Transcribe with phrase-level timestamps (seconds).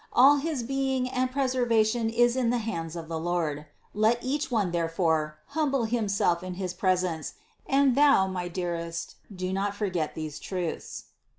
[0.13, 4.71] All his being and preservation is in the hands of the Lord; let each one
[4.71, 7.35] therefore humble himself in his presence,
[7.67, 11.03] and thou, my dearest, do not forget these truths.